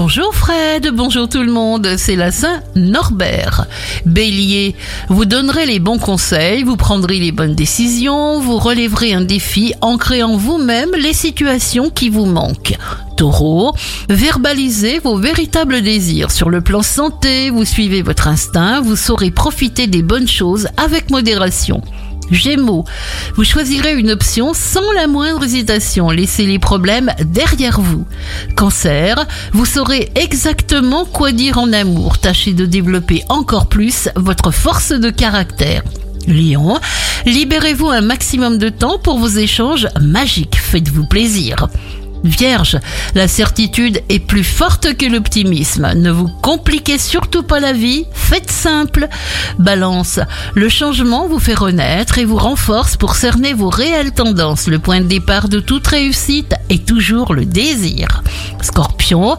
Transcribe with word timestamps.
Bonjour 0.00 0.32
Fred, 0.32 0.92
bonjour 0.94 1.28
tout 1.28 1.42
le 1.42 1.50
monde, 1.50 1.96
c'est 1.96 2.14
la 2.14 2.30
Saint 2.30 2.60
Norbert. 2.76 3.66
Bélier, 4.06 4.76
vous 5.08 5.24
donnerez 5.24 5.66
les 5.66 5.80
bons 5.80 5.98
conseils, 5.98 6.62
vous 6.62 6.76
prendrez 6.76 7.18
les 7.18 7.32
bonnes 7.32 7.56
décisions, 7.56 8.38
vous 8.38 8.58
relèverez 8.58 9.12
un 9.12 9.22
défi 9.22 9.74
en 9.80 9.98
créant 9.98 10.36
vous-même 10.36 10.90
les 10.96 11.12
situations 11.12 11.90
qui 11.90 12.10
vous 12.10 12.26
manquent. 12.26 12.78
Taureau, 13.16 13.74
verbalisez 14.08 15.00
vos 15.00 15.16
véritables 15.16 15.82
désirs. 15.82 16.30
Sur 16.30 16.48
le 16.48 16.60
plan 16.60 16.82
santé, 16.82 17.50
vous 17.50 17.64
suivez 17.64 18.02
votre 18.02 18.28
instinct, 18.28 18.80
vous 18.80 18.94
saurez 18.94 19.32
profiter 19.32 19.88
des 19.88 20.04
bonnes 20.04 20.28
choses 20.28 20.68
avec 20.76 21.10
modération. 21.10 21.82
Gémeaux, 22.30 22.84
vous 23.34 23.44
choisirez 23.44 23.94
une 23.94 24.10
option 24.10 24.52
sans 24.54 24.92
la 24.92 25.06
moindre 25.06 25.44
hésitation. 25.44 26.10
Laissez 26.10 26.46
les 26.46 26.58
problèmes 26.58 27.12
derrière 27.24 27.80
vous. 27.80 28.06
Cancer, 28.56 29.26
vous 29.52 29.64
saurez 29.64 30.10
exactement 30.14 31.04
quoi 31.04 31.32
dire 31.32 31.58
en 31.58 31.72
amour. 31.72 32.18
Tâchez 32.18 32.52
de 32.52 32.66
développer 32.66 33.22
encore 33.28 33.68
plus 33.68 34.08
votre 34.16 34.50
force 34.50 34.92
de 34.92 35.10
caractère. 35.10 35.82
Lion, 36.26 36.78
libérez-vous 37.24 37.88
un 37.88 38.02
maximum 38.02 38.58
de 38.58 38.68
temps 38.68 38.98
pour 38.98 39.18
vos 39.18 39.28
échanges 39.28 39.88
magiques. 40.00 40.56
Faites-vous 40.56 41.06
plaisir. 41.06 41.68
Vierge, 42.24 42.78
la 43.14 43.28
certitude 43.28 44.02
est 44.08 44.18
plus 44.18 44.44
forte 44.44 44.96
que 44.96 45.06
l'optimisme. 45.06 45.92
Ne 45.94 46.10
vous 46.10 46.28
compliquez 46.42 46.98
surtout 46.98 47.42
pas 47.42 47.60
la 47.60 47.72
vie, 47.72 48.06
faites 48.12 48.50
simple. 48.50 49.08
Balance, 49.58 50.20
le 50.54 50.68
changement 50.68 51.28
vous 51.28 51.38
fait 51.38 51.54
renaître 51.54 52.18
et 52.18 52.24
vous 52.24 52.36
renforce 52.36 52.96
pour 52.96 53.14
cerner 53.14 53.54
vos 53.54 53.70
réelles 53.70 54.12
tendances. 54.12 54.66
Le 54.66 54.78
point 54.78 55.00
de 55.00 55.06
départ 55.06 55.48
de 55.48 55.60
toute 55.60 55.86
réussite 55.86 56.54
est 56.70 56.86
toujours 56.86 57.34
le 57.34 57.44
désir. 57.44 58.22
Scorpion, 58.62 59.36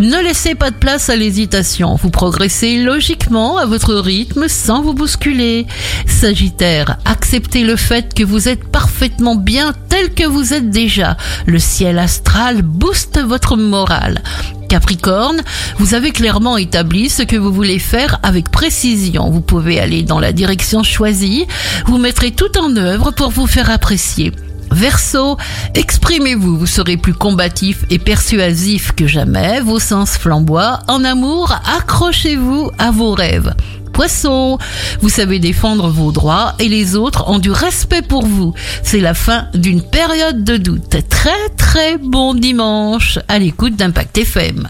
ne 0.00 0.22
laissez 0.22 0.54
pas 0.54 0.70
de 0.70 0.76
place 0.76 1.08
à 1.08 1.16
l'hésitation. 1.16 1.96
Vous 1.96 2.10
progressez 2.10 2.82
logiquement 2.82 3.58
à 3.58 3.66
votre 3.66 3.94
rythme 3.94 4.48
sans 4.48 4.82
vous 4.82 4.94
bousculer. 4.94 5.66
Sagittaire, 6.06 6.98
acceptez 7.04 7.62
le 7.62 7.76
fait 7.76 8.12
que 8.14 8.24
vous 8.24 8.48
êtes 8.48 8.68
parfaitement 8.68 9.36
bien 9.36 9.72
tel 9.88 10.12
que 10.12 10.26
vous 10.26 10.52
êtes 10.52 10.70
déjà. 10.70 11.16
Le 11.46 11.58
ciel 11.58 11.98
astral 11.98 12.62
booste 12.62 13.20
votre 13.20 13.56
morale. 13.56 14.22
Capricorne, 14.68 15.42
vous 15.78 15.94
avez 15.94 16.10
clairement 16.10 16.56
établi 16.56 17.08
ce 17.08 17.22
que 17.22 17.36
vous 17.36 17.52
voulez 17.52 17.78
faire 17.78 18.18
avec 18.22 18.50
précision. 18.50 19.30
Vous 19.30 19.40
pouvez 19.40 19.78
aller 19.78 20.02
dans 20.02 20.18
la 20.18 20.32
direction 20.32 20.82
choisie. 20.82 21.46
Vous 21.86 21.98
mettrez 21.98 22.32
tout 22.32 22.58
en 22.58 22.76
œuvre 22.76 23.12
pour 23.12 23.30
vous 23.30 23.46
faire 23.46 23.70
apprécier. 23.70 24.32
Verseau, 24.74 25.38
exprimez-vous, 25.74 26.58
vous 26.58 26.66
serez 26.66 26.96
plus 26.96 27.14
combatif 27.14 27.84
et 27.90 28.00
persuasif 28.00 28.90
que 28.90 29.06
jamais, 29.06 29.60
vos 29.60 29.78
sens 29.78 30.18
flamboient. 30.18 30.80
En 30.88 31.04
amour, 31.04 31.54
accrochez-vous 31.76 32.72
à 32.76 32.90
vos 32.90 33.14
rêves. 33.14 33.54
Poisson, 33.92 34.58
vous 35.00 35.08
savez 35.08 35.38
défendre 35.38 35.88
vos 35.90 36.10
droits 36.10 36.54
et 36.58 36.68
les 36.68 36.96
autres 36.96 37.28
ont 37.28 37.38
du 37.38 37.52
respect 37.52 38.02
pour 38.02 38.26
vous. 38.26 38.52
C'est 38.82 38.98
la 38.98 39.14
fin 39.14 39.46
d'une 39.54 39.80
période 39.80 40.42
de 40.42 40.56
doute. 40.56 40.96
Très 41.08 41.48
très 41.56 41.96
bon 41.96 42.34
dimanche 42.34 43.20
à 43.28 43.38
l'écoute 43.38 43.76
d'Impact 43.76 44.18
FM. 44.18 44.68